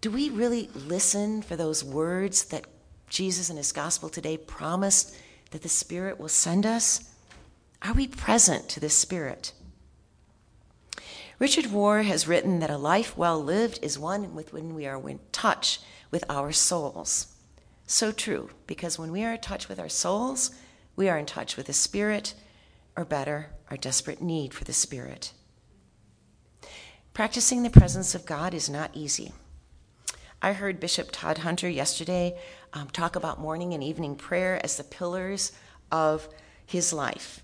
Do 0.00 0.10
we 0.10 0.30
really 0.30 0.70
listen 0.74 1.42
for 1.42 1.56
those 1.56 1.84
words 1.84 2.44
that 2.46 2.66
Jesus 3.08 3.50
in 3.50 3.56
his 3.56 3.72
gospel 3.72 4.08
today 4.08 4.36
promised 4.36 5.16
that 5.50 5.62
the 5.62 5.68
Spirit 5.68 6.18
will 6.18 6.28
send 6.28 6.64
us? 6.64 7.12
Are 7.82 7.92
we 7.92 8.06
present 8.06 8.68
to 8.70 8.80
this 8.80 8.96
Spirit? 8.96 9.52
Richard 11.38 11.66
Rohr 11.66 12.04
has 12.04 12.26
written 12.26 12.60
that 12.60 12.70
a 12.70 12.78
life 12.78 13.16
well 13.16 13.42
lived 13.42 13.78
is 13.82 13.98
one 13.98 14.34
with 14.34 14.52
when 14.52 14.74
we 14.74 14.86
are 14.86 15.08
in 15.08 15.20
touch 15.32 15.80
with 16.10 16.24
our 16.30 16.50
souls. 16.50 17.35
So 17.86 18.10
true, 18.10 18.50
because 18.66 18.98
when 18.98 19.12
we 19.12 19.24
are 19.24 19.34
in 19.34 19.40
touch 19.40 19.68
with 19.68 19.78
our 19.78 19.88
souls, 19.88 20.50
we 20.96 21.08
are 21.08 21.18
in 21.18 21.26
touch 21.26 21.56
with 21.56 21.66
the 21.66 21.72
Spirit, 21.72 22.34
or 22.96 23.04
better, 23.04 23.50
our 23.70 23.76
desperate 23.76 24.20
need 24.20 24.52
for 24.52 24.64
the 24.64 24.72
Spirit. 24.72 25.32
Practicing 27.14 27.62
the 27.62 27.70
presence 27.70 28.14
of 28.14 28.26
God 28.26 28.52
is 28.54 28.68
not 28.68 28.90
easy. 28.92 29.32
I 30.42 30.52
heard 30.52 30.80
Bishop 30.80 31.10
Todd 31.12 31.38
Hunter 31.38 31.68
yesterday 31.68 32.38
um, 32.72 32.88
talk 32.88 33.16
about 33.16 33.40
morning 33.40 33.72
and 33.72 33.82
evening 33.82 34.16
prayer 34.16 34.60
as 34.62 34.76
the 34.76 34.84
pillars 34.84 35.52
of 35.90 36.28
his 36.66 36.92
life. 36.92 37.42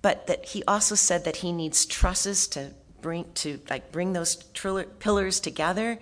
But 0.00 0.26
that 0.28 0.46
he 0.46 0.62
also 0.64 0.94
said 0.94 1.24
that 1.24 1.36
he 1.36 1.52
needs 1.52 1.84
trusses 1.84 2.46
to 2.48 2.72
bring 3.02 3.26
to 3.34 3.60
like 3.68 3.92
bring 3.92 4.12
those 4.12 4.36
triller, 4.54 4.84
pillars 4.84 5.40
together. 5.40 5.98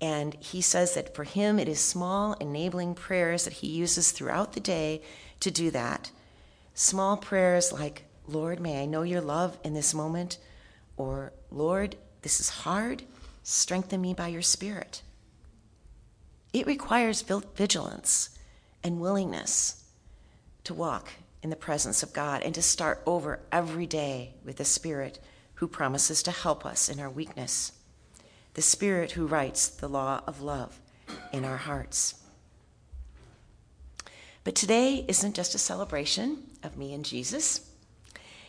And 0.00 0.34
he 0.34 0.60
says 0.60 0.94
that 0.94 1.14
for 1.14 1.24
him 1.24 1.58
it 1.58 1.68
is 1.68 1.80
small 1.80 2.34
enabling 2.34 2.94
prayers 2.94 3.44
that 3.44 3.54
he 3.54 3.68
uses 3.68 4.10
throughout 4.10 4.52
the 4.52 4.60
day 4.60 5.02
to 5.40 5.50
do 5.50 5.70
that. 5.70 6.10
Small 6.74 7.16
prayers 7.16 7.72
like, 7.72 8.04
Lord, 8.26 8.60
may 8.60 8.82
I 8.82 8.86
know 8.86 9.02
your 9.02 9.20
love 9.20 9.58
in 9.64 9.74
this 9.74 9.94
moment, 9.94 10.38
or 10.96 11.32
Lord, 11.50 11.96
this 12.22 12.40
is 12.40 12.48
hard, 12.48 13.04
strengthen 13.42 14.00
me 14.00 14.14
by 14.14 14.28
your 14.28 14.42
spirit. 14.42 15.02
It 16.52 16.66
requires 16.66 17.22
vigilance 17.22 18.30
and 18.82 19.00
willingness 19.00 19.84
to 20.64 20.74
walk 20.74 21.10
in 21.42 21.50
the 21.50 21.56
presence 21.56 22.02
of 22.02 22.12
God 22.12 22.42
and 22.42 22.54
to 22.54 22.62
start 22.62 23.02
over 23.06 23.40
every 23.52 23.86
day 23.86 24.34
with 24.44 24.56
the 24.56 24.64
Spirit 24.64 25.18
who 25.54 25.68
promises 25.68 26.22
to 26.22 26.30
help 26.30 26.64
us 26.64 26.88
in 26.88 26.98
our 26.98 27.10
weakness, 27.10 27.72
the 28.54 28.62
Spirit 28.62 29.12
who 29.12 29.26
writes 29.26 29.68
the 29.68 29.88
law 29.88 30.22
of 30.26 30.40
love 30.40 30.80
in 31.32 31.44
our 31.44 31.56
hearts. 31.56 32.14
But 34.42 34.54
today 34.54 35.04
isn't 35.08 35.34
just 35.34 35.54
a 35.54 35.58
celebration 35.58 36.44
of 36.62 36.76
me 36.76 36.94
and 36.94 37.04
Jesus. 37.04 37.70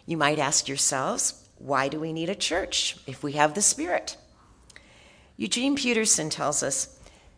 You 0.05 0.17
might 0.17 0.39
ask 0.39 0.67
yourselves, 0.67 1.47
why 1.57 1.87
do 1.87 1.99
we 1.99 2.13
need 2.13 2.29
a 2.29 2.35
church 2.35 2.97
if 3.07 3.23
we 3.23 3.33
have 3.33 3.53
the 3.53 3.61
Spirit? 3.61 4.17
Eugene 5.37 5.75
Peterson 5.75 6.29
tells 6.29 6.63
us 6.63 6.95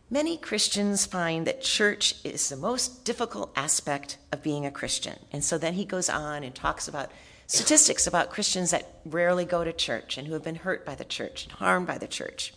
Many 0.09 0.37
Christians 0.37 1.05
find 1.05 1.45
that 1.45 1.61
church 1.61 2.15
is 2.23 2.47
the 2.47 2.55
most 2.55 3.03
difficult 3.03 3.51
aspect 3.57 4.17
of 4.31 4.41
being 4.41 4.65
a 4.65 4.71
Christian. 4.71 5.19
And 5.33 5.43
so 5.43 5.57
then 5.57 5.73
he 5.73 5.83
goes 5.83 6.07
on 6.07 6.45
and 6.45 6.55
talks 6.55 6.87
about 6.87 7.11
statistics 7.47 8.05
about 8.05 8.29
Christians 8.29 8.71
that 8.71 8.99
rarely 9.05 9.45
go 9.45 9.63
to 9.63 9.73
church 9.73 10.17
and 10.17 10.27
who 10.27 10.33
have 10.33 10.43
been 10.43 10.55
hurt 10.55 10.85
by 10.85 10.95
the 10.95 11.05
church 11.05 11.45
and 11.45 11.53
harmed 11.53 11.87
by 11.87 11.97
the 11.97 12.07
church. 12.07 12.53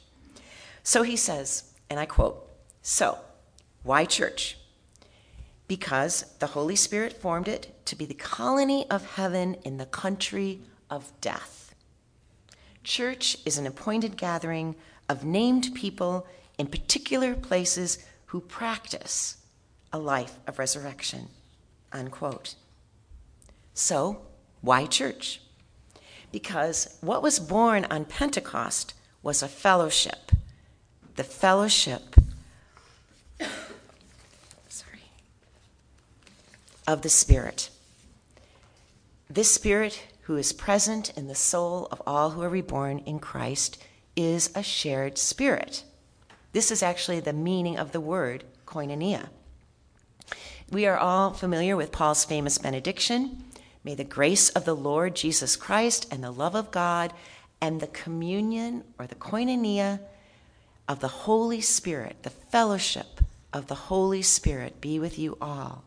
So 0.83 1.03
he 1.03 1.17
says, 1.17 1.73
and 1.89 1.99
I 1.99 2.07
quote, 2.07 2.49
So, 2.83 3.19
why 3.83 4.05
church? 4.05 4.59
Because 5.69 6.25
the 6.41 6.49
Holy 6.49 6.77
Spirit 6.77 7.13
formed 7.13 7.47
it 7.47 7.75
to 7.87 7.97
be 7.97 8.05
the 8.05 8.15
colony 8.15 8.89
of 8.91 9.15
heaven 9.15 9.55
in 9.65 9.77
the 9.77 9.87
country 9.87 10.61
of 10.91 11.13
death. 11.21 11.75
Church 12.83 13.37
is 13.47 13.59
an 13.59 13.67
appointed 13.67 14.17
gathering 14.17 14.75
of 15.09 15.25
named 15.25 15.71
people 15.75 16.27
in 16.59 16.67
particular 16.67 17.35
places 17.35 17.99
who 18.27 18.41
practice 18.41 19.37
a 19.93 19.99
life 19.99 20.39
of 20.47 20.59
resurrection. 20.59 21.29
Unquote. 21.93 22.55
So, 23.75 24.23
why 24.61 24.87
church? 24.87 25.41
Because 26.33 26.97
what 27.01 27.23
was 27.23 27.41
born 27.41 27.87
on 27.91 28.05
Pentecost 28.05 28.95
was 29.23 29.43
a 29.43 29.49
fellowship. 29.49 30.33
The 31.17 31.25
fellowship 31.25 32.15
sorry, 34.69 35.11
of 36.87 37.03
the 37.03 37.09
Spirit. 37.09 37.71
This 39.29 39.53
Spirit, 39.53 40.07
who 40.23 40.37
is 40.37 40.53
present 40.53 41.17
in 41.17 41.29
the 41.29 41.35
soul 41.35 41.89
of 41.91 42.03
all 42.07 42.31
who 42.31 42.43
are 42.43 42.49
reborn 42.49 43.01
in 43.01 43.19
Christ, 43.19 43.83
is 44.17 44.51
a 44.55 44.63
shared 44.63 45.19
spirit. 45.19 45.85
This 46.53 46.71
is 46.71 46.83
actually 46.83 47.21
the 47.21 47.33
meaning 47.33 47.79
of 47.79 47.93
the 47.93 48.01
word 48.01 48.45
koinonia. 48.67 49.29
We 50.71 50.87
are 50.87 50.99
all 50.99 51.33
familiar 51.33 51.77
with 51.77 51.93
Paul's 51.93 52.25
famous 52.25 52.59
benediction 52.59 53.45
May 53.83 53.95
the 53.95 54.05
grace 54.05 54.51
of 54.51 54.65
the 54.65 54.77
Lord 54.77 55.17
Jesus 55.17 55.57
Christ 55.57 56.07
and 56.13 56.23
the 56.23 56.31
love 56.31 56.55
of 56.55 56.71
God 56.71 57.13
and 57.61 57.81
the 57.81 57.87
communion 57.87 58.85
or 58.99 59.07
the 59.07 59.15
koinonia 59.15 60.01
of 60.87 61.01
the 61.01 61.09
Holy 61.09 61.61
Spirit, 61.61 62.23
the 62.23 62.31
fellowship 62.31 63.21
of 63.53 63.69
the 63.69 63.75
Holy 63.75 64.23
Spirit 64.23 64.81
be 64.81 64.99
with 64.99 65.19
you 65.19 65.39
all. 65.41 65.85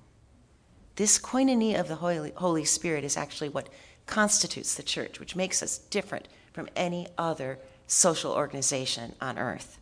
This 0.96 1.20
koinonia 1.20 1.80
of 1.80 1.88
the 1.88 1.96
Holy, 1.96 2.32
Holy 2.36 2.66
Spirit 2.66 3.04
is 3.04 3.18
actually 3.18 3.50
what 3.50 3.70
constitutes 4.06 4.76
the 4.76 4.84
church, 4.84 5.20
which 5.20 5.36
makes 5.36 5.64
us 5.64 5.78
different 5.78 6.28
from 6.52 6.70
any 6.76 7.08
other 7.18 7.60
social 7.88 8.32
organization 8.32 9.14
on 9.22 9.38
earth. 9.38 9.80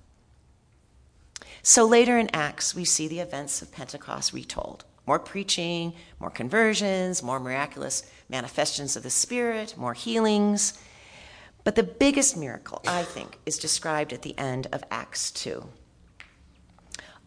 So 1.64 1.86
later 1.86 2.18
in 2.18 2.30
Acts, 2.34 2.74
we 2.74 2.86
see 2.86 3.08
the 3.08 3.20
events 3.20 3.62
of 3.62 3.72
Pentecost 3.72 4.34
retold 4.34 4.86
more 5.06 5.20
preaching, 5.20 5.94
more 6.20 6.30
conversions, 6.30 7.24
more 7.24 7.40
miraculous 7.40 8.04
manifestations 8.30 8.96
of 8.96 9.04
the 9.04 9.10
Spirit, 9.10 9.76
more 9.78 9.94
healings. 9.94 10.74
But 11.64 11.76
the 11.76 11.84
biggest 11.84 12.38
miracle, 12.38 12.82
I 12.88 13.04
think, 13.04 13.38
is 13.46 13.58
described 13.58 14.14
at 14.14 14.22
the 14.22 14.38
end 14.38 14.68
of 14.72 14.84
Acts 14.90 15.32
2. 15.32 15.68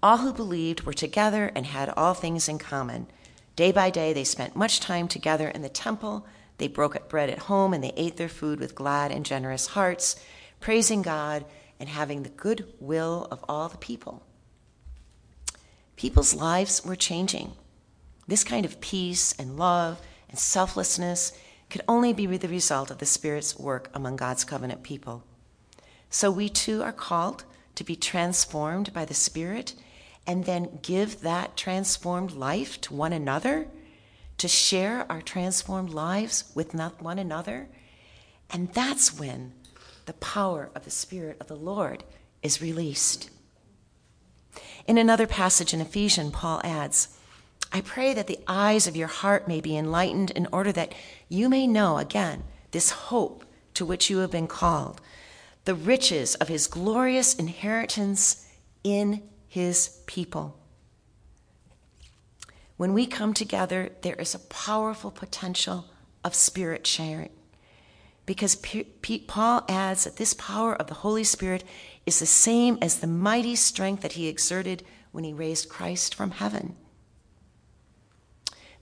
All 0.03 0.19
who 0.19 0.33
believed 0.33 0.83
were 0.83 0.93
together 0.93 1.51
and 1.55 1.67
had 1.67 1.89
all 1.91 2.15
things 2.15 2.49
in 2.49 2.59
common. 2.59 3.07
Day 3.57 3.73
by 3.73 3.91
day, 3.91 4.13
they 4.13 4.25
spent 4.25 4.57
much 4.57 4.81
time 4.81 5.09
together 5.09 5.49
in 5.49 5.63
the 5.63 5.69
temple. 5.69 6.27
They 6.59 6.69
broke 6.69 7.09
bread 7.09 7.31
at 7.31 7.39
home 7.39 7.73
and 7.73 7.83
they 7.83 7.93
ate 7.97 8.17
their 8.17 8.29
food 8.29 8.61
with 8.61 8.75
glad 8.75 9.13
and 9.13 9.25
generous 9.25 9.69
hearts, 9.69 10.17
praising 10.61 11.03
God 11.03 11.45
and 11.81 11.89
having 11.89 12.23
the 12.23 12.29
good 12.29 12.73
will 12.81 13.29
of 13.31 13.45
all 13.49 13.69
the 13.69 13.79
people. 13.79 14.23
People's 15.97 16.35
lives 16.35 16.85
were 16.85 16.97
changing. 16.97 17.53
This 18.27 18.45
kind 18.45 18.65
of 18.65 18.81
peace 18.81 19.35
and 19.39 19.57
love 19.57 20.01
and 20.29 20.39
selflessness 20.39 21.33
could 21.71 21.83
only 21.89 22.13
be 22.13 22.27
the 22.27 22.49
result 22.49 22.91
of 22.91 22.99
the 22.99 23.07
Spirit's 23.07 23.59
work 23.59 23.91
among 23.95 24.17
God's 24.17 24.45
covenant 24.45 24.83
people. 24.83 25.25
So 26.11 26.31
we 26.31 26.49
too 26.49 26.83
are 26.83 26.93
called 26.93 27.45
to 27.75 27.85
be 27.85 27.97
transformed 27.97 28.93
by 28.93 29.05
the 29.05 29.15
Spirit 29.15 29.75
and 30.27 30.45
then 30.45 30.79
give 30.83 31.21
that 31.21 31.57
transformed 31.57 32.33
life 32.33 32.81
to 32.83 32.95
one 32.95 33.13
another, 33.13 33.67
to 34.39 34.49
share 34.49 35.11
our 35.11 35.21
transformed 35.21 35.91
lives 35.91 36.51
with 36.55 36.75
one 36.75 37.19
another. 37.19 37.69
And 38.51 38.73
that's 38.73 39.19
when 39.19 39.53
the 40.07 40.13
power 40.15 40.71
of 40.75 40.85
the 40.85 40.91
Spirit 40.91 41.37
of 41.41 41.49
the 41.49 41.57
Lord 41.57 42.05
is 42.43 42.63
released. 42.63 43.31
In 44.87 44.99
another 44.99 45.27
passage 45.27 45.75
in 45.75 45.81
Ephesians, 45.81 46.33
Paul 46.33 46.61
adds, 46.63 47.09
I 47.75 47.81
pray 47.81 48.15
that 48.15 48.29
the 48.29 48.39
eyes 48.47 48.87
of 48.87 48.95
your 48.95 49.09
heart 49.09 49.49
may 49.49 49.61
be 49.61 49.77
enlightened 49.77 50.31
in 50.31 50.47
order 50.53 50.71
that 50.71 50.95
you 51.29 51.49
may 51.49 51.67
know, 51.67 51.99
again, 51.99 52.45
this 52.71 52.91
hope 52.91 53.45
to 53.75 53.85
which 53.85 54.09
you 54.09 54.19
have 54.19 54.31
been 54.31 54.47
called, 54.47 55.01
the 55.65 55.75
riches 55.75 56.37
of 56.37 56.47
his 56.47 56.69
glorious 56.69 57.35
inheritance 57.35 58.49
in 58.85 59.25
his 59.49 59.99
people. 60.07 60.57
When 62.77 62.95
we 62.95 63.07
come 63.07 63.35
together, 63.35 63.91
there 64.03 64.15
is 64.15 64.37
a 64.37 64.39
powerful 64.39 65.11
potential 65.11 65.87
of 66.23 66.37
spirit 66.37 66.87
sharing. 66.87 67.31
Because 68.25 68.55
P- 68.55 68.85
P- 68.85 69.19
Paul 69.19 69.65
adds 69.69 70.05
that 70.05 70.17
this 70.17 70.35
power 70.35 70.77
of 70.77 70.87
the 70.87 70.95
Holy 70.95 71.25
Spirit 71.25 71.65
is 72.07 72.21
the 72.21 72.27
same 72.27 72.79
as 72.81 73.01
the 73.01 73.09
mighty 73.09 73.57
strength 73.57 74.03
that 74.03 74.13
he 74.13 74.29
exerted 74.29 74.85
when 75.11 75.25
he 75.25 75.33
raised 75.33 75.69
Christ 75.69 76.15
from 76.15 76.31
heaven. 76.31 76.77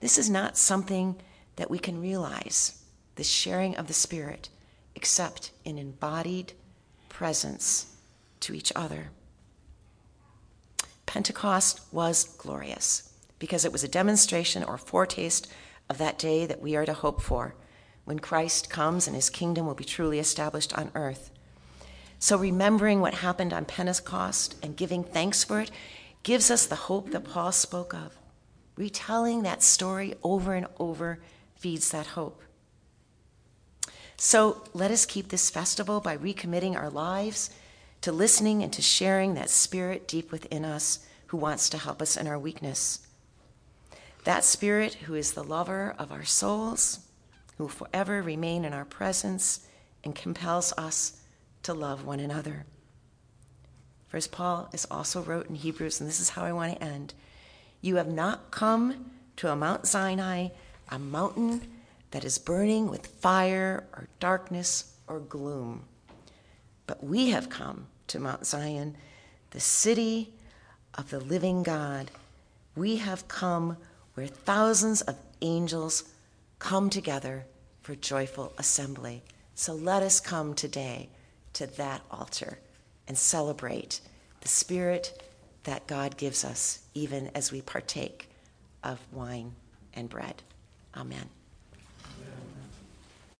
This 0.03 0.17
is 0.17 0.29
not 0.29 0.57
something 0.57 1.15
that 1.55 1.71
we 1.71 1.79
can 1.79 2.01
realize, 2.01 2.83
the 3.15 3.23
sharing 3.23 3.77
of 3.77 3.87
the 3.87 3.93
Spirit, 3.93 4.49
except 4.95 5.51
in 5.63 5.77
embodied 5.77 6.51
presence 7.07 7.95
to 8.41 8.53
each 8.53 8.73
other. 8.75 9.11
Pentecost 11.05 11.79
was 11.93 12.25
glorious 12.25 13.13
because 13.39 13.63
it 13.63 13.71
was 13.71 13.85
a 13.85 13.87
demonstration 13.87 14.61
or 14.61 14.77
foretaste 14.77 15.47
of 15.89 15.99
that 15.99 16.19
day 16.19 16.45
that 16.47 16.61
we 16.61 16.75
are 16.75 16.85
to 16.85 16.93
hope 16.93 17.21
for 17.21 17.55
when 18.03 18.19
Christ 18.19 18.69
comes 18.69 19.07
and 19.07 19.15
his 19.15 19.29
kingdom 19.29 19.65
will 19.65 19.73
be 19.73 19.85
truly 19.85 20.19
established 20.19 20.77
on 20.77 20.91
earth. 20.95 21.31
So, 22.19 22.37
remembering 22.37 22.99
what 22.99 23.13
happened 23.13 23.53
on 23.53 23.63
Pentecost 23.63 24.57
and 24.61 24.75
giving 24.75 25.05
thanks 25.05 25.45
for 25.45 25.61
it 25.61 25.71
gives 26.23 26.51
us 26.51 26.65
the 26.65 26.91
hope 26.91 27.11
that 27.11 27.23
Paul 27.23 27.53
spoke 27.53 27.93
of. 27.93 28.17
Retelling 28.75 29.43
that 29.43 29.63
story 29.63 30.15
over 30.23 30.53
and 30.53 30.67
over 30.79 31.19
feeds 31.55 31.91
that 31.91 32.07
hope. 32.07 32.41
So 34.17 34.63
let 34.73 34.91
us 34.91 35.05
keep 35.05 35.29
this 35.29 35.49
festival 35.49 35.99
by 35.99 36.17
recommitting 36.17 36.75
our 36.75 36.89
lives 36.89 37.49
to 38.01 38.11
listening 38.11 38.63
and 38.63 38.71
to 38.73 38.81
sharing 38.81 39.33
that 39.33 39.49
spirit 39.49 40.07
deep 40.07 40.31
within 40.31 40.65
us 40.65 41.05
who 41.27 41.37
wants 41.37 41.69
to 41.69 41.77
help 41.77 42.01
us 42.01 42.17
in 42.17 42.27
our 42.27 42.39
weakness. 42.39 43.07
That 44.23 44.43
spirit 44.43 44.93
who 44.93 45.15
is 45.15 45.33
the 45.33 45.43
lover 45.43 45.95
of 45.97 46.11
our 46.11 46.23
souls, 46.23 46.99
who 47.57 47.63
will 47.65 47.69
forever 47.69 48.21
remain 48.21 48.65
in 48.65 48.73
our 48.73 48.85
presence 48.85 49.67
and 50.03 50.15
compels 50.15 50.73
us 50.77 51.21
to 51.63 51.73
love 51.73 52.05
one 52.05 52.19
another. 52.19 52.65
First 54.07 54.31
Paul 54.31 54.69
is 54.73 54.85
also 54.91 55.21
wrote 55.21 55.49
in 55.49 55.55
Hebrews, 55.55 55.99
and 55.99 56.07
this 56.07 56.19
is 56.19 56.29
how 56.29 56.43
I 56.43 56.53
want 56.53 56.75
to 56.75 56.83
end. 56.83 57.13
You 57.83 57.97
have 57.97 58.07
not 58.07 58.49
come 58.49 59.11
to 59.35 59.51
a 59.51 59.57
Mount 59.57 59.85
Sinai, 59.85 60.47
a 60.89 60.97
mountain 60.97 61.61
that 62.11 62.23
is 62.23 62.37
burning 62.37 62.89
with 62.89 63.05
fire 63.05 63.83
or 63.91 64.07
darkness 64.21 64.95
or 65.05 65.19
gloom. 65.19 65.83
But 66.87 67.03
we 67.03 67.31
have 67.31 67.49
come 67.49 67.87
to 68.07 68.21
Mount 68.21 68.45
Zion, 68.45 68.95
the 69.51 69.59
city 69.59 70.31
of 70.93 71.09
the 71.09 71.19
living 71.19 71.61
God. 71.61 72.09
We 72.73 72.95
have 72.95 73.27
come 73.27 73.75
where 74.13 74.27
thousands 74.27 75.01
of 75.01 75.17
angels 75.41 76.05
come 76.59 76.89
together 76.89 77.45
for 77.81 77.95
joyful 77.95 78.53
assembly. 78.57 79.23
So 79.55 79.73
let 79.73 80.03
us 80.03 80.21
come 80.21 80.53
today 80.53 81.09
to 81.51 81.67
that 81.67 82.01
altar 82.09 82.59
and 83.09 83.17
celebrate 83.17 83.99
the 84.39 84.47
Spirit 84.47 85.21
that 85.63 85.87
God 85.87 86.17
gives 86.17 86.43
us, 86.43 86.79
even 86.93 87.31
as 87.35 87.51
we 87.51 87.61
partake 87.61 88.29
of 88.83 88.99
wine 89.11 89.55
and 89.93 90.09
bread. 90.09 90.43
Amen. 90.95 91.29